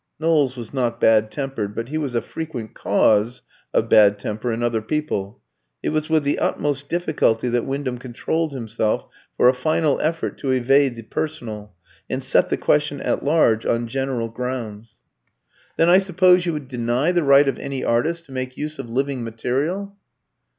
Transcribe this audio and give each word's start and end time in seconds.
Knowles 0.19 0.57
was 0.57 0.73
not 0.73 0.99
bad 0.99 1.29
tempered, 1.29 1.75
but 1.75 1.89
he 1.89 1.97
was 1.99 2.15
a 2.15 2.23
frequent 2.23 2.73
cause 2.73 3.43
of 3.71 3.87
bad 3.87 4.17
temper 4.17 4.51
in 4.51 4.63
other 4.63 4.81
people. 4.81 5.39
It 5.83 5.89
was 5.89 6.09
with 6.09 6.23
the 6.23 6.39
utmost 6.39 6.89
difficulty 6.89 7.49
that 7.49 7.67
Wyndham 7.67 7.99
controlled 7.99 8.51
himself 8.51 9.05
for 9.37 9.47
a 9.47 9.53
final 9.53 10.01
effort 10.01 10.39
to 10.39 10.49
evade 10.49 10.95
the 10.95 11.03
personal, 11.03 11.73
and 12.09 12.23
set 12.23 12.49
the 12.49 12.57
question 12.57 12.99
at 12.99 13.23
large 13.23 13.63
on 13.63 13.85
general 13.87 14.29
grounds. 14.29 14.95
"Then 15.77 15.87
I 15.87 15.99
suppose 15.99 16.47
you 16.47 16.53
would 16.53 16.67
deny 16.67 17.11
the 17.11 17.21
right 17.21 17.47
of 17.47 17.59
any 17.59 17.83
artist 17.85 18.25
to 18.25 18.31
make 18.31 18.57
use 18.57 18.79
of 18.79 18.89
living 18.89 19.23
material?" 19.23 19.95